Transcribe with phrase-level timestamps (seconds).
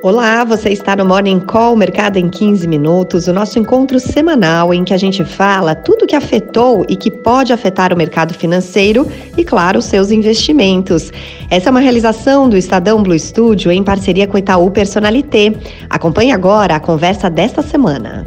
[0.00, 4.84] Olá, você está no Morning Call Mercado em 15 Minutos, o nosso encontro semanal em
[4.84, 9.44] que a gente fala tudo que afetou e que pode afetar o mercado financeiro e,
[9.44, 11.10] claro, seus investimentos.
[11.50, 15.52] Essa é uma realização do Estadão Blue Studio em parceria com o Itaú Personalité.
[15.90, 18.24] Acompanhe agora a conversa desta semana.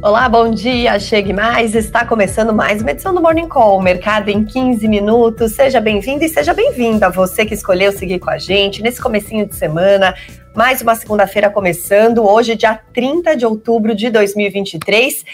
[0.00, 1.74] Olá, bom dia, chegue mais.
[1.74, 5.52] Está começando mais uma edição do Morning Call, Mercado em 15 minutos.
[5.52, 9.54] Seja bem-vindo e seja bem-vinda você que escolheu seguir com a gente nesse comecinho de
[9.54, 10.14] semana.
[10.54, 15.24] Mais uma segunda-feira começando, hoje dia 30 de outubro de 2023.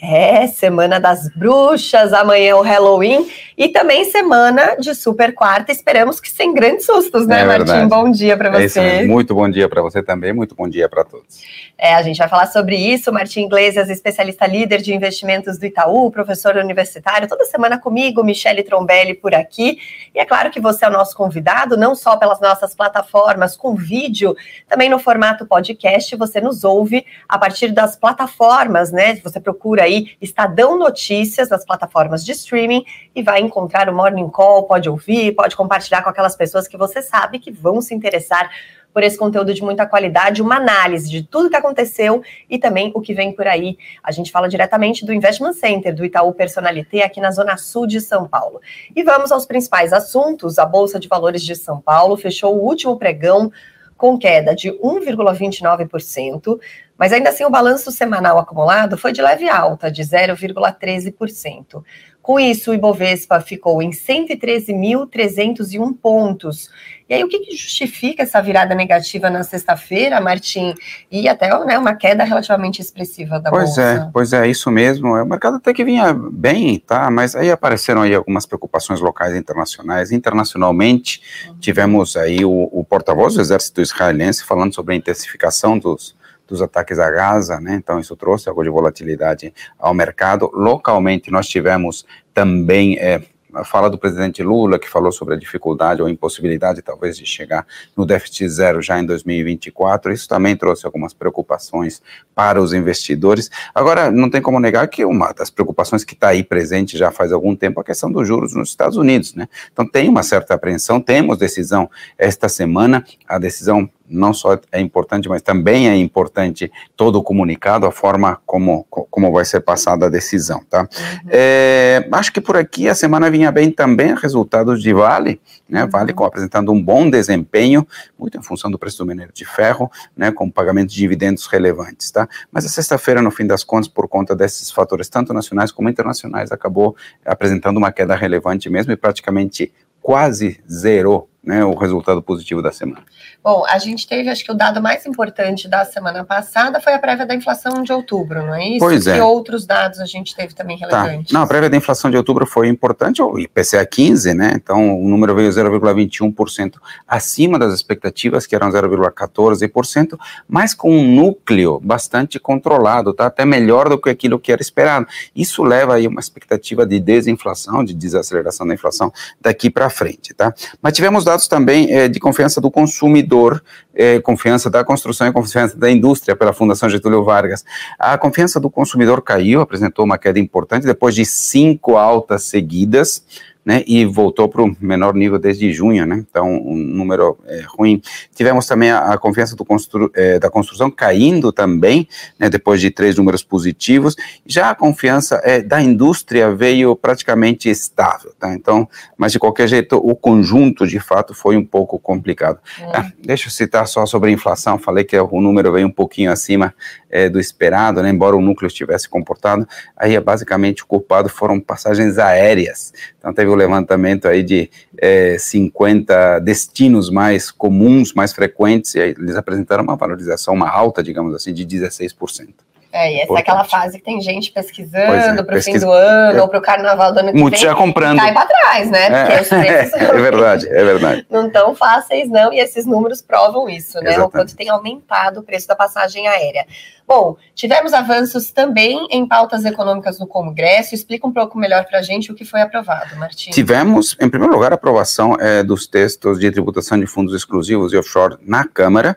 [0.00, 5.72] É, semana das bruxas, amanhã é o Halloween e também semana de super quarta.
[5.72, 7.88] Esperamos que sem grandes sustos, né, é Martim?
[7.88, 8.78] Bom dia para você.
[8.78, 11.40] É muito bom dia para você também, muito bom dia para todos.
[11.78, 13.10] É, a gente vai falar sobre isso.
[13.10, 19.14] Martim Iglesias, especialista líder de investimentos do Itaú, professor universitário, toda semana comigo, Michele Trombelli
[19.14, 19.78] por aqui.
[20.14, 23.74] E é claro que você é o nosso convidado, não só pelas nossas plataformas com
[23.74, 24.36] vídeo,
[24.68, 26.14] também no formato podcast.
[26.16, 29.16] Você nos ouve a partir das plataformas, né?
[29.24, 32.84] Você procura aí Estadão Notícias nas plataformas de streaming
[33.14, 37.00] e vai encontrar o Morning Call, pode ouvir, pode compartilhar com aquelas pessoas que você
[37.00, 38.50] sabe que vão se interessar
[38.96, 43.00] por esse conteúdo de muita qualidade, uma análise de tudo que aconteceu e também o
[43.02, 43.76] que vem por aí.
[44.02, 48.00] A gente fala diretamente do Investment Center do Itaú Personalité aqui na Zona Sul de
[48.00, 48.58] São Paulo.
[48.94, 50.58] E vamos aos principais assuntos.
[50.58, 53.52] A Bolsa de Valores de São Paulo fechou o último pregão
[53.98, 56.58] com queda de 1,29%,
[56.98, 61.82] mas ainda assim o balanço semanal acumulado foi de leve alta, de 0,13%.
[62.26, 66.68] Com isso, o Ibovespa ficou em 113.301 pontos.
[67.08, 70.74] E aí, o que, que, justifica essa virada negativa na sexta-feira, Martim?
[71.08, 73.80] E até né, uma queda relativamente expressiva da pois bolsa.
[73.80, 75.14] Pois é, pois é, isso mesmo.
[75.14, 77.08] O mercado até que vinha bem, tá?
[77.12, 80.10] Mas aí apareceram aí algumas preocupações locais e internacionais.
[80.10, 81.54] Internacionalmente, uhum.
[81.60, 86.98] tivemos aí o, o porta-voz do exército israelense falando sobre a intensificação dos dos ataques
[86.98, 87.74] a Gaza, né?
[87.74, 90.50] Então isso trouxe algo de volatilidade ao mercado.
[90.52, 93.22] Localmente nós tivemos também é,
[93.56, 97.66] a fala do presidente Lula, que falou sobre a dificuldade ou impossibilidade, talvez, de chegar
[97.96, 100.12] no déficit zero já em 2024.
[100.12, 102.02] Isso também trouxe algumas preocupações
[102.34, 103.50] para os investidores.
[103.74, 107.32] Agora, não tem como negar que uma das preocupações que está aí presente já faz
[107.32, 109.48] algum tempo é a questão dos juros nos Estados Unidos, né?
[109.72, 115.28] Então, tem uma certa apreensão, temos decisão esta semana, a decisão não só é importante,
[115.28, 120.08] mas também é importante todo o comunicado, a forma como, como vai ser passada a
[120.08, 120.82] decisão, tá?
[120.82, 121.28] Uhum.
[121.28, 125.84] É, acho que por aqui a semana vinha bem também resultados de Vale, né?
[125.84, 125.90] Uhum.
[125.90, 127.86] Vale com, apresentando um bom desempenho,
[128.18, 130.30] muito em função do preço do minério de ferro, né?
[130.30, 132.28] Com pagamento de dividendos relevantes, tá?
[132.50, 136.52] Mas a sexta-feira, no fim das contas, por conta desses fatores, tanto nacionais como internacionais,
[136.52, 142.72] acabou apresentando uma queda relevante mesmo e praticamente quase zerou né, o resultado positivo da
[142.72, 143.02] semana.
[143.42, 146.98] Bom, a gente teve, acho que o dado mais importante da semana passada foi a
[146.98, 148.80] prévia da inflação de outubro, não é isso?
[148.80, 149.14] Pois é.
[149.14, 150.86] Que outros dados a gente teve também tá.
[150.86, 151.30] relevantes?
[151.30, 151.38] Tá.
[151.38, 154.52] Não, a prévia da inflação de outubro foi importante, o IPCA 15, né?
[154.56, 156.74] Então o número veio 0,21%
[157.06, 160.18] acima das expectativas, que eram 0,14%,
[160.48, 163.26] mas com um núcleo bastante controlado, tá?
[163.26, 165.06] Até melhor do que aquilo que era esperado.
[165.36, 170.52] Isso leva aí uma expectativa de desinflação, de desaceleração da inflação daqui para frente, tá?
[170.82, 173.62] Mas tivemos dados dados também é, de confiança do consumidor,
[173.94, 177.64] é, confiança da construção e confiança da indústria pela Fundação Getúlio Vargas.
[177.98, 183.22] A confiança do consumidor caiu, apresentou uma queda importante depois de cinco altas seguidas
[183.66, 188.00] né, e voltou para o menor nível desde junho, né, então um número é, ruim.
[188.32, 192.08] Tivemos também a, a confiança constru, é, da construção caindo também,
[192.38, 194.14] né, depois de três números positivos,
[194.46, 198.88] já a confiança é, da indústria veio praticamente estável, tá, então,
[199.18, 202.60] mas de qualquer jeito o conjunto de fato foi um pouco complicado.
[202.78, 202.84] É.
[202.94, 206.30] Ah, deixa eu citar só sobre a inflação, falei que o número veio um pouquinho
[206.30, 206.72] acima
[207.10, 209.66] é, do esperado, né, embora o núcleo estivesse comportado,
[209.96, 216.38] aí basicamente o culpado foram passagens aéreas, então teve o levantamento aí de é, 50
[216.40, 221.66] destinos mais comuns, mais frequentes, e eles apresentaram uma valorização, uma alta, digamos assim, de
[221.66, 222.65] 16%.
[222.92, 225.90] É, e essa é aquela fase que tem gente pesquisando é, para o fim do
[225.90, 227.68] ano, é, ou para o carnaval do ano que Muitos vem.
[227.68, 228.18] já comprando.
[228.18, 229.06] Cai para trás, né?
[229.06, 231.26] É, é, é verdade, é verdade.
[231.30, 234.12] Não tão fáceis, não, e esses números provam isso, né?
[234.12, 234.28] Exatamente.
[234.28, 236.66] O quanto tem aumentado o preço da passagem aérea.
[237.06, 240.94] Bom, tivemos avanços também em pautas econômicas no Congresso.
[240.94, 243.50] Explica um pouco melhor para a gente o que foi aprovado, Martim.
[243.50, 247.96] Tivemos, em primeiro lugar, a aprovação é, dos textos de tributação de fundos exclusivos e
[247.96, 249.16] offshore na Câmara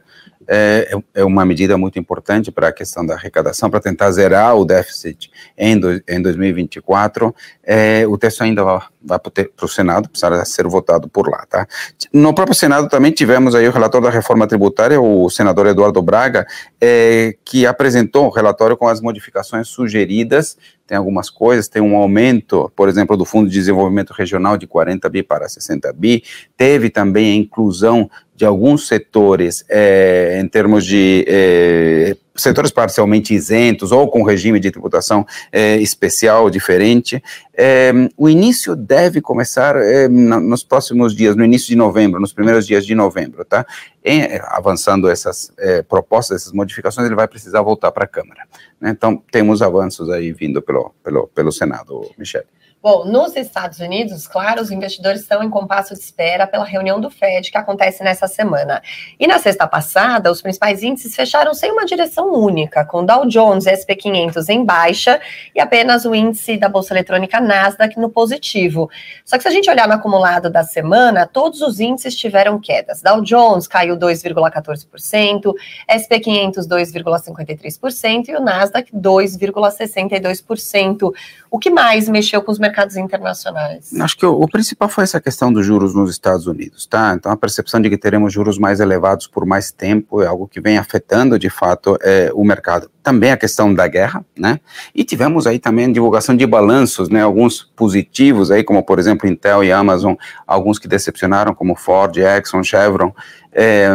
[0.52, 4.66] é, é uma medida muito importante para a questão da arrecadação, para tentar zerar o
[4.66, 7.34] déficit em, do, em 2024.
[7.64, 11.68] É, o texto ainda vai para o Senado, precisa ser votado por lá, tá?
[12.12, 16.46] No próprio Senado também tivemos aí o relator da reforma tributária, o senador Eduardo Braga,
[16.82, 20.58] é, que apresentou um relatório com as modificações sugeridas
[20.90, 25.08] tem algumas coisas, tem um aumento, por exemplo, do Fundo de Desenvolvimento Regional de 40
[25.08, 26.24] bi para 60 bi,
[26.58, 33.92] teve também a inclusão de alguns setores é, em termos de é, setores parcialmente isentos
[33.92, 37.22] ou com regime de tributação é, especial diferente.
[37.54, 42.66] É, o início deve começar é, nos próximos dias, no início de novembro, nos primeiros
[42.66, 43.66] dias de novembro, tá?
[44.04, 48.44] Em, avançando essas é, propostas, essas modificações, ele vai precisar voltar para a Câmara.
[48.80, 48.92] Né?
[48.92, 52.46] Então, temos avanços aí vindo pelo, pelo, pelo Senado, Michele.
[52.82, 57.10] Bom, nos Estados Unidos, claro, os investidores estão em compasso de espera pela reunião do
[57.10, 58.82] Fed que acontece nessa semana.
[59.20, 63.66] E na sexta passada, os principais índices fecharam sem uma direção única, com Dow Jones
[63.66, 65.20] e SP 500 em baixa
[65.54, 68.90] e apenas o índice da bolsa eletrônica Nasdaq no positivo.
[69.26, 73.02] Só que se a gente olhar no acumulado da semana, todos os índices tiveram quedas.
[73.02, 75.54] Dow Jones caiu 2,14%,
[75.92, 81.14] SP 500 2,53% e o Nasdaq 2,62%.
[81.52, 83.94] O que mais mexeu com os mercados internacionais?
[84.00, 87.14] Acho que o, o, principal foi essa questão dos juros nos Estados Unidos, tá?
[87.16, 90.62] Então a percepção de que teremos juros mais elevados por mais tempo é algo que
[90.62, 92.90] vem afetando de fato é, o mercado.
[93.02, 94.60] Também a questão da guerra, né?
[94.94, 97.22] E tivemos aí também divulgação de balanços, né?
[97.22, 102.64] Alguns positivos aí, como por exemplo Intel e Amazon, alguns que decepcionaram, como Ford, Exxon,
[102.64, 103.14] Chevron.
[103.52, 103.90] É,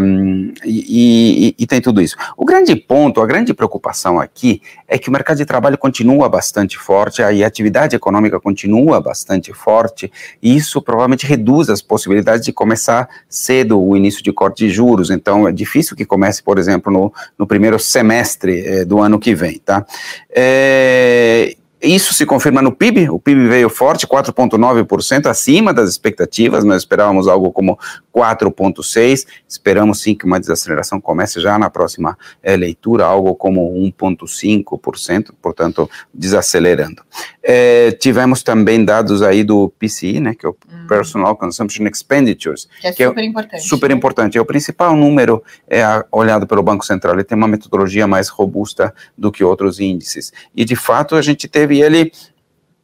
[0.64, 2.16] e, e, e, tem tudo isso.
[2.36, 6.76] O grande ponto, a grande preocupação aqui é que o mercado de trabalho continua bastante
[6.76, 10.10] forte, a atividade econômica continua bastante forte,
[10.42, 15.10] e isso provavelmente reduz as possibilidades de começar cedo o início de corte de juros.
[15.10, 19.34] Então, é difícil que comece, por exemplo, no, no primeiro semestre é, do ano que
[19.34, 19.86] vem, tá?
[20.30, 26.78] É, isso se confirma no PIB, o PIB veio forte, 4,9%, acima das expectativas, nós
[26.78, 27.78] esperávamos algo como
[28.14, 35.32] 4,6%, esperamos sim que uma desaceleração comece já na próxima é, leitura, algo como 1,5%,
[35.42, 37.02] portanto, desacelerando.
[37.42, 40.86] É, tivemos também dados aí do PCI, né, que é o hum.
[40.88, 42.66] Personal Consumption Expenditures.
[42.80, 43.68] Que é que super é importante.
[43.68, 48.06] Super importante, é o principal número é olhado pelo Banco Central, ele tem uma metodologia
[48.06, 52.12] mais robusta do que outros índices, e de fato a gente teve e ele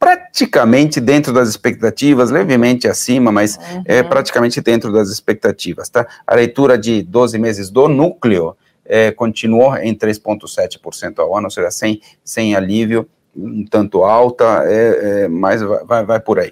[0.01, 3.83] praticamente dentro das expectativas, levemente acima, mas uhum.
[3.85, 6.07] é praticamente dentro das expectativas, tá?
[6.25, 11.69] A leitura de 12 meses do núcleo é, continuou em 3,7% ao ano, ou seja,
[11.69, 16.51] sem, sem alívio, um tanto alta, é, é, mas vai, vai por aí.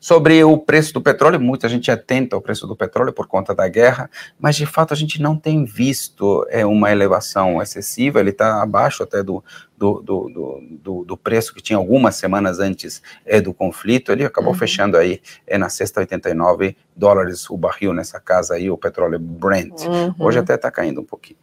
[0.00, 3.68] Sobre o preço do petróleo, muita gente atenta ao preço do petróleo por conta da
[3.68, 8.62] guerra, mas de fato a gente não tem visto é, uma elevação excessiva, ele está
[8.62, 9.42] abaixo até do,
[9.76, 14.52] do, do, do, do, preço que tinha algumas semanas antes é, do conflito, ele acabou
[14.52, 14.58] uhum.
[14.58, 19.82] fechando aí é, na sexta 89 dólares o barril nessa casa aí, o petróleo Brent.
[19.82, 20.14] Uhum.
[20.18, 21.38] Hoje até está caindo um pouquinho.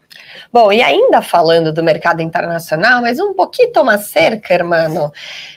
[0.51, 5.11] Bom, e ainda falando do mercado internacional, mas um pouquinho mais cerca, hermano.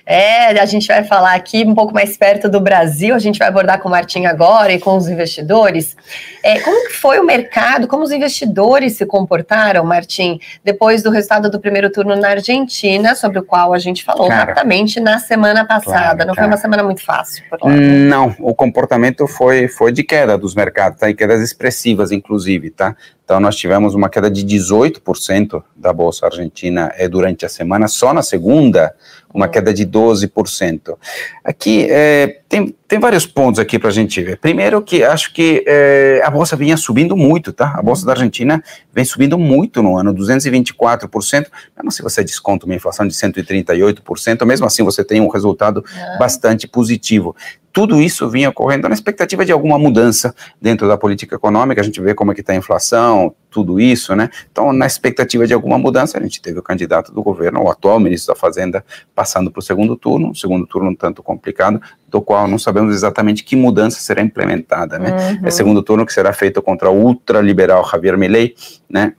[0.07, 3.49] É, a gente vai falar aqui um pouco mais perto do Brasil, a gente vai
[3.49, 5.97] abordar com o Martim agora e com os investidores.
[6.43, 11.59] É, como foi o mercado, como os investidores se comportaram, Martim, depois do resultado do
[11.59, 16.17] primeiro turno na Argentina, sobre o qual a gente falou cara, rapidamente na semana passada.
[16.17, 17.71] Claro, Não foi uma semana muito fácil por lá.
[17.71, 21.09] Não, o comportamento foi, foi de queda dos mercados, tá?
[21.09, 22.95] E quedas expressivas, inclusive, tá?
[23.25, 28.13] Então, nós tivemos uma queda de 18% da Bolsa Argentina é, durante a semana, só
[28.13, 28.95] na segunda,
[29.33, 30.97] uma queda de 12%.
[31.43, 34.39] Aqui, é, tem, tem vários pontos aqui para a gente ver.
[34.39, 37.75] Primeiro que acho que é, a Bolsa vinha subindo muito, tá?
[37.77, 41.47] A Bolsa da Argentina vem subindo muito no ano, 224%,
[41.77, 46.19] mesmo se você desconta uma inflação de 138%, mesmo assim você tem um resultado é.
[46.19, 47.35] bastante positivo
[47.75, 52.01] tudo isso vinha ocorrendo na expectativa de alguma mudança dentro da política econômica, a gente
[52.01, 54.31] vê como é que está a inflação, tudo isso, né?
[54.51, 57.99] Então, na expectativa de alguma mudança, a gente teve o candidato do governo, o atual
[57.99, 62.23] ministro da Fazenda, passando para o segundo turno, um segundo turno um tanto complicado, do
[62.23, 65.11] qual não sabemos exatamente que mudança será implementada, né?
[65.11, 65.49] Uhum.
[65.49, 68.55] É segundo turno que será feito contra o ultraliberal Javier Milei,
[68.89, 69.15] né?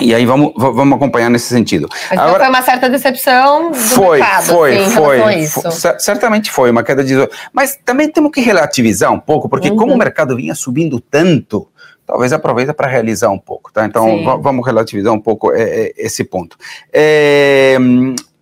[0.00, 1.88] E aí vamos, vamos acompanhar nesse sentido.
[2.10, 6.70] Mas Agora, foi uma certa decepção do foi, mercado, foi, assim, foi, foi, certamente foi
[6.70, 7.14] uma queda de...
[7.52, 9.76] Mas também temos que relativizar um pouco, porque uhum.
[9.76, 11.68] como o mercado vinha subindo tanto,
[12.06, 13.84] talvez aproveita para realizar um pouco, tá?
[13.84, 16.56] Então vamos relativizar um pouco é, é, esse ponto.
[16.92, 17.76] É,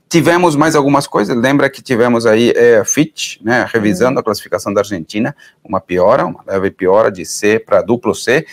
[0.09, 4.21] tivemos mais algumas coisas, lembra que tivemos aí é, a Fitch, né, revisando uhum.
[4.21, 5.35] a classificação da Argentina,
[5.65, 8.47] uma piora, uma leve piora de C para duplo C,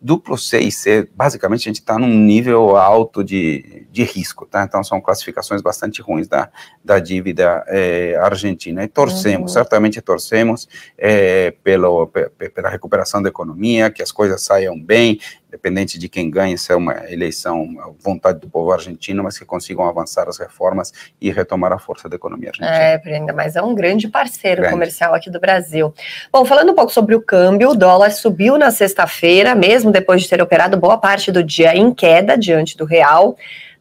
[0.00, 4.64] duplo C e C, basicamente a gente está num nível alto de, de risco, tá?
[4.64, 6.50] Então são classificações bastante ruins da,
[6.84, 8.84] da dívida é, argentina.
[8.84, 9.54] E torcemos, uhum.
[9.54, 15.18] certamente torcemos é, pelo, pela recuperação da economia, que as coisas saiam bem,
[15.56, 17.66] independente de quem ganhe, se é uma eleição,
[17.98, 22.16] vontade do povo argentino, mas que consigam avançar as reformas e retomar a força da
[22.16, 22.70] economia argentina.
[22.70, 24.74] É, ainda mais é um grande parceiro grande.
[24.74, 25.92] comercial aqui do Brasil.
[26.30, 30.28] Bom, falando um pouco sobre o câmbio, o dólar subiu na sexta-feira, mesmo depois de
[30.28, 33.36] ter operado boa parte do dia em queda diante do real.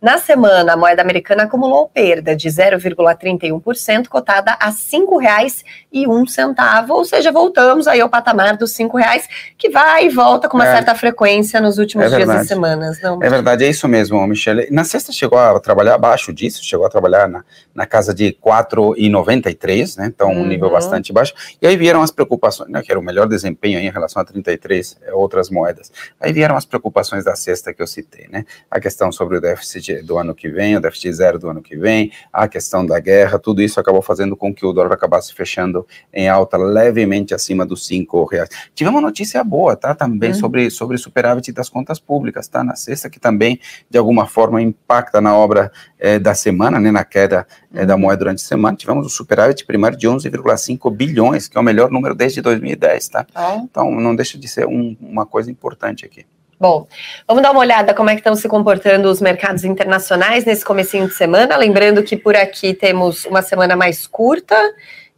[0.05, 7.31] Na semana, a moeda americana acumulou perda de 0,31%, cotada a R$ 5,01, ou seja,
[7.31, 10.93] voltamos aí ao patamar dos R$ reais, que vai e volta com uma é, certa
[10.93, 13.01] frequência nos últimos é dias e semanas.
[13.01, 14.67] Não, é verdade, é isso mesmo, Michele.
[14.69, 17.43] Na sexta chegou a trabalhar abaixo disso, chegou a trabalhar na,
[17.73, 20.05] na casa de 4,93, né?
[20.05, 20.45] Então, um uhum.
[20.45, 21.33] nível bastante baixo.
[21.59, 24.97] E aí vieram as preocupações, né, que era o melhor desempenho em relação a 33
[25.01, 25.91] é, outras moedas.
[26.21, 28.45] Aí vieram as preocupações da sexta que eu citei, né?
[28.69, 31.75] A questão sobre o déficit do ano que vem, o déficit zero do ano que
[31.75, 35.85] vem, a questão da guerra, tudo isso acabou fazendo com que o dólar acabasse fechando
[36.13, 38.49] em alta levemente acima dos cinco reais.
[38.73, 39.93] Tivemos uma notícia boa, tá?
[39.93, 40.35] Também uhum.
[40.35, 42.63] sobre, sobre superávit das contas públicas, tá?
[42.63, 43.59] Na sexta, que também,
[43.89, 46.91] de alguma forma, impacta na obra é, da semana, né?
[46.91, 51.47] Na queda é, da moeda durante a semana, tivemos um superávit primário de 11,5 bilhões,
[51.47, 53.25] que é o melhor número desde 2010, tá?
[53.35, 53.61] Oh.
[53.63, 56.25] Então, não deixa de ser um, uma coisa importante aqui.
[56.59, 56.87] Bom,
[57.27, 61.07] vamos dar uma olhada como é que estão se comportando os mercados internacionais nesse comecinho
[61.07, 64.55] de semana, lembrando que por aqui temos uma semana mais curta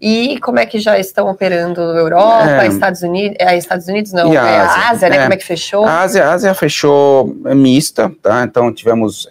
[0.01, 4.33] e como é que já estão operando Europa, é, Estados Unidos, é, Estados Unidos não,
[4.33, 5.17] é a Ásia, Ásia né?
[5.17, 5.21] É.
[5.21, 5.85] Como é que fechou?
[5.85, 8.43] A Ásia, a Ásia fechou mista, tá?
[8.43, 9.27] Então tivemos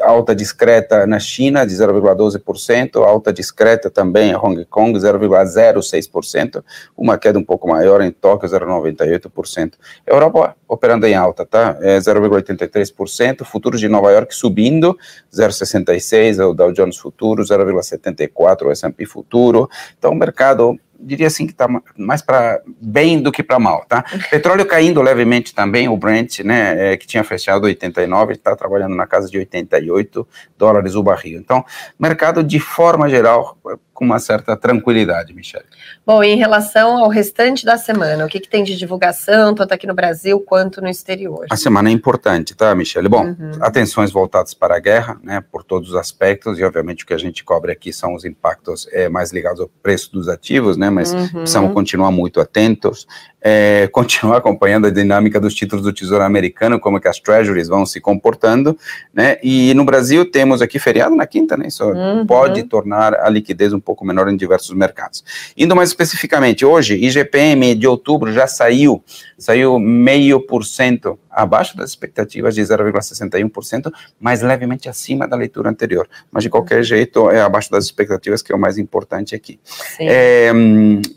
[0.00, 6.62] alta discreta na China de 0,12%, alta discreta também em Hong Kong 0,06%,
[6.96, 9.72] uma queda um pouco maior em Tóquio 0,98%.
[10.06, 11.76] Europa operando em alta, tá?
[11.80, 14.96] É 0,83%, futuros de Nova York subindo
[15.32, 19.68] 0,66 o Dow Jones futuro, 0,74 o S&P futuro.
[19.98, 24.04] Então o mercado diria assim que está mais para bem do que para mal, tá?
[24.30, 29.06] Petróleo caindo levemente também, o Brent, né, é, que tinha fechado 89, está trabalhando na
[29.06, 30.26] casa de 88
[30.56, 31.38] dólares o barril.
[31.38, 31.64] Então,
[31.98, 33.56] mercado de forma geral
[33.98, 35.64] com uma certa tranquilidade, Michelle.
[36.06, 39.88] Bom, em relação ao restante da semana, o que, que tem de divulgação, tanto aqui
[39.88, 41.46] no Brasil quanto no exterior?
[41.50, 43.08] A semana é importante, tá, Michelle?
[43.08, 43.50] Bom, uhum.
[43.60, 47.18] atenções voltadas para a guerra, né, por todos os aspectos, e obviamente o que a
[47.18, 51.12] gente cobre aqui são os impactos é, mais ligados ao preço dos ativos, né, mas
[51.12, 51.28] uhum.
[51.30, 53.04] precisamos continuar muito atentos,
[53.40, 57.86] é, continuar acompanhando a dinâmica dos títulos do Tesouro Americano, como que as treasuries vão
[57.86, 58.76] se comportando,
[59.12, 62.26] né, e no Brasil temos aqui feriado na quinta, né, isso uhum.
[62.26, 65.24] pode tornar a liquidez um pouco menor em diversos mercados.
[65.56, 69.02] Indo mais especificamente, hoje, IGPM de outubro já saiu,
[69.36, 76.08] saiu meio por cento abaixo das expectativas de 0,61%, mas levemente acima da leitura anterior.
[76.32, 79.60] Mas, de qualquer jeito, é abaixo das expectativas, que é o mais importante aqui.
[80.00, 80.50] É,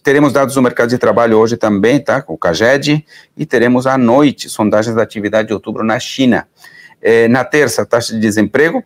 [0.04, 2.22] teremos dados do mercado de trabalho hoje também, tá?
[2.22, 3.04] Com o CAGED,
[3.36, 6.48] e teremos à noite sondagens da atividade de outubro na China.
[7.02, 8.84] É, na terça, taxa de desemprego,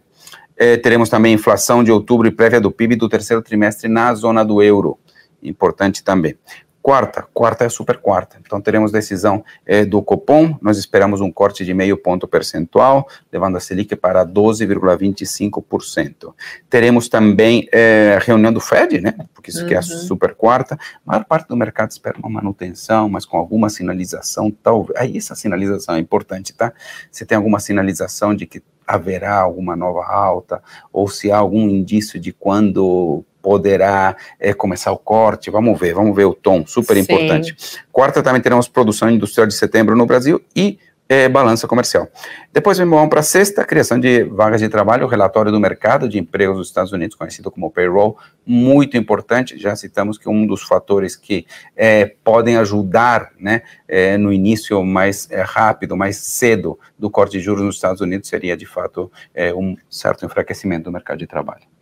[0.55, 4.45] é, teremos também inflação de outubro e prévia do PIB do terceiro trimestre na zona
[4.45, 4.97] do euro.
[5.43, 6.37] Importante também.
[6.85, 8.37] Quarta, quarta é a super quarta.
[8.45, 13.57] Então teremos decisão é, do Copom, nós esperamos um corte de meio ponto percentual, levando
[13.57, 16.31] a Selic para 12,25%.
[16.69, 19.15] Teremos também é, reunião do Fed, né?
[19.33, 19.65] Porque isso uhum.
[19.65, 19.87] aqui é a uhum.
[19.87, 20.75] super quarta.
[20.75, 24.95] A maior parte do mercado espera uma manutenção, mas com alguma sinalização, talvez.
[24.99, 26.71] Aí essa sinalização é importante, tá?
[27.09, 30.61] Se tem alguma sinalização de que haverá alguma nova alta,
[30.93, 36.15] ou se há algum indício de quando poderá é, começar o corte, vamos ver, vamos
[36.15, 37.01] ver o tom, super Sim.
[37.01, 37.55] importante.
[37.91, 42.09] Quarta, também teremos produção industrial de setembro no Brasil e é, balança comercial.
[42.51, 46.57] Depois vamos para a sexta, criação de vagas de trabalho, relatório do mercado de empregos
[46.57, 49.59] dos Estados Unidos, conhecido como payroll, muito importante.
[49.59, 51.45] Já citamos que um dos fatores que
[51.77, 57.63] é, podem ajudar né, é, no início mais rápido, mais cedo do corte de juros
[57.63, 59.11] nos Estados Unidos seria, de fato,
[59.55, 61.74] um certo enfraquecimento do mercado de trabalho.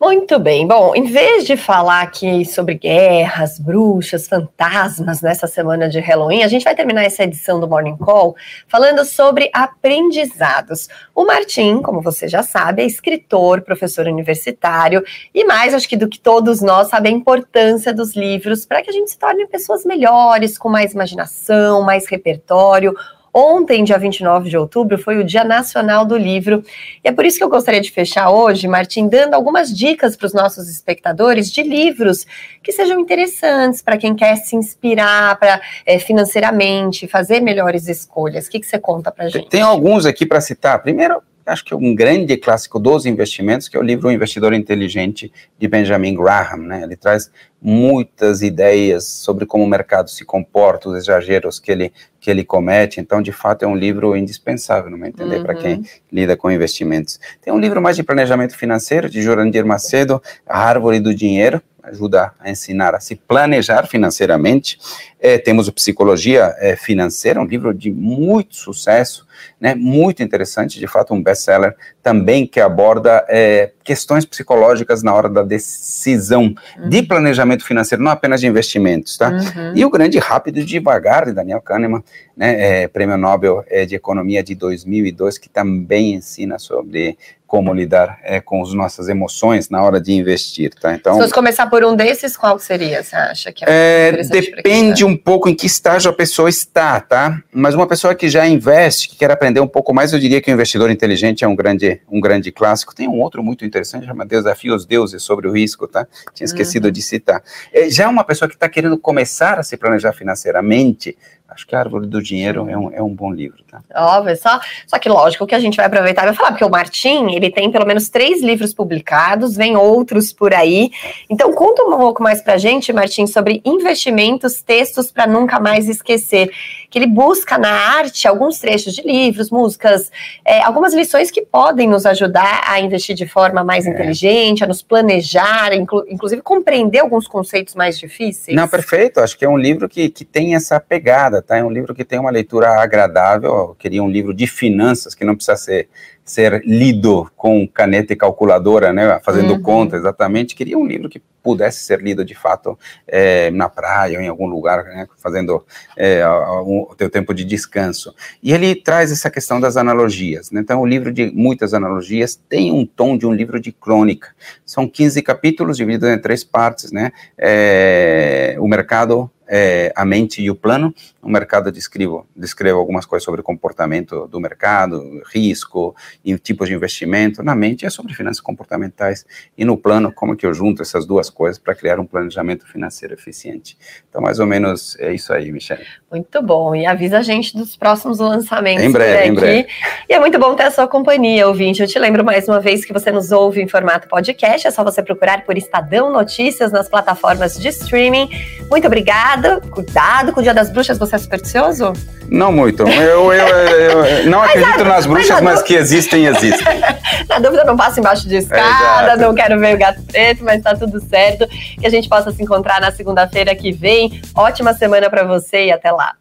[0.00, 0.64] Muito bem.
[0.64, 6.48] Bom, em vez de falar aqui sobre guerras, bruxas, fantasmas nessa semana de Halloween, a
[6.48, 8.36] gente vai terminar essa edição do Morning Call
[8.68, 10.88] falando sobre aprendizados.
[11.12, 15.02] O Martim, como você já sabe, é escritor, professor universitário
[15.34, 18.90] e mais, acho que do que todos nós, sabe a importância dos livros para que
[18.90, 22.94] a gente se torne pessoas melhores, com mais imaginação, mais repertório
[23.32, 26.64] Ontem, dia 29 de outubro, foi o Dia Nacional do Livro.
[27.04, 30.26] E é por isso que eu gostaria de fechar hoje, Martim, dando algumas dicas para
[30.26, 32.26] os nossos espectadores de livros
[32.62, 38.46] que sejam interessantes para quem quer se inspirar para é, financeiramente, fazer melhores escolhas.
[38.46, 39.48] O que, que você conta para gente?
[39.48, 40.82] Tem alguns aqui para citar.
[40.82, 44.52] Primeiro, acho que é um grande clássico dos investimentos, que é o livro O Investidor
[44.52, 46.58] Inteligente, de Benjamin Graham.
[46.58, 46.82] Né?
[46.82, 52.30] Ele traz muitas ideias sobre como o mercado se comporta, os exageros que ele, que
[52.30, 53.00] ele comete.
[53.00, 55.42] Então, de fato, é um livro indispensável, não me entender, uhum.
[55.44, 57.18] para quem lida com investimentos.
[57.40, 62.32] Tem um livro mais de planejamento financeiro, de Jurandir Macedo, A Árvore do Dinheiro, ajuda
[62.38, 64.78] a ensinar a se planejar financeiramente.
[65.18, 69.26] É, temos o Psicologia é, Financeira, um livro de muito sucesso,
[69.60, 75.28] né, muito interessante, de fato um best-seller também que aborda é, questões psicológicas na hora
[75.28, 76.88] da decisão uhum.
[76.88, 79.30] de planejamento financeiro, não apenas de investimentos, tá?
[79.30, 79.72] Uhum.
[79.74, 82.02] E o grande Rápido e Devagar, de Daniel Kahneman,
[82.36, 87.16] né, é, Prêmio Nobel é, de Economia de 2002, que também ensina sobre
[87.48, 90.94] como lidar é, com as nossas emoções na hora de investir, tá?
[90.94, 93.02] Então, se fosse começar por um desses, qual seria?
[93.02, 97.42] Você acha que é, é Depende um pouco em que estágio a pessoa está, tá?
[97.50, 100.50] Mas uma pessoa que já investe, que quer aprender um pouco mais, eu diria que
[100.50, 102.94] o investidor inteligente é um grande, um grande clássico.
[102.94, 106.06] Tem um outro muito interessante, chama Desafio aos Deuses sobre o Risco, tá?
[106.34, 106.90] Tinha esquecido uhum.
[106.90, 107.42] de citar.
[107.72, 111.16] É, já uma pessoa que está querendo começar a se planejar financeiramente,
[111.48, 113.80] Acho que a Árvore do Dinheiro é um, é um bom livro, tá?
[113.94, 116.68] Óbvio, só, só que lógico que a gente vai aproveitar e vai falar, porque o
[116.68, 120.90] Martim, ele tem pelo menos três livros publicados, vem outros por aí.
[121.28, 126.50] Então, conta um pouco mais pra gente, Martim, sobre investimentos, textos para nunca mais esquecer.
[126.90, 130.12] Que ele busca na arte alguns trechos de livros, músicas,
[130.44, 133.90] é, algumas lições que podem nos ajudar a investir de forma mais é.
[133.90, 138.54] inteligente, a nos planejar, inclu inclusive compreender alguns conceitos mais difíceis.
[138.54, 139.20] Não, perfeito.
[139.20, 141.56] Acho que é um livro que, que tem essa pegada tá?
[141.56, 143.50] É um livro que tem uma leitura agradável.
[143.50, 145.88] Eu queria um livro de finanças que não precisa ser
[146.28, 149.62] ser lido com caneta e calculadora, né, fazendo uhum.
[149.62, 150.54] conta exatamente.
[150.54, 154.46] Queria um livro que pudesse ser lido de fato é, na praia ou em algum
[154.46, 155.64] lugar, né, fazendo
[155.96, 158.14] é, o teu tempo de descanso.
[158.42, 160.50] E ele traz essa questão das analogias.
[160.50, 160.60] Né?
[160.60, 164.28] Então, o livro de muitas analogias tem um tom de um livro de crônica.
[164.62, 167.12] São 15 capítulos divididos em três partes, né?
[167.38, 170.94] É, o mercado é, a mente e o plano.
[171.22, 176.74] O mercado descreve, descreve algumas coisas sobre o comportamento do mercado, risco e tipos de
[176.74, 177.42] investimento.
[177.42, 179.24] Na mente é sobre finanças comportamentais.
[179.56, 183.14] E no plano, como que eu junto essas duas coisas para criar um planejamento financeiro
[183.14, 183.78] eficiente.
[184.10, 185.86] Então, mais ou menos é isso aí, Michelle.
[186.10, 186.74] Muito bom.
[186.74, 188.82] E avisa a gente dos próximos lançamentos.
[188.82, 189.68] Em breve, em breve.
[190.08, 191.80] E é muito bom ter a sua companhia, ouvinte.
[191.80, 194.66] Eu te lembro mais uma vez que você nos ouve em formato podcast.
[194.66, 198.28] É só você procurar por Estadão Notícias nas plataformas de streaming.
[198.68, 201.92] Muito obrigada cuidado com o Dia das Bruxas, você é supersticioso?
[202.28, 202.82] Não muito.
[202.82, 206.66] Eu, eu, eu, eu não mas acredito nas bruxas, mas, mas que existem, existem.
[207.28, 210.62] na dúvida, não passo embaixo de escada, é, não quero ver o gato preto, mas
[210.62, 211.48] tá tudo certo.
[211.78, 214.20] Que a gente possa se encontrar na segunda-feira que vem.
[214.34, 216.14] Ótima semana para você e até lá.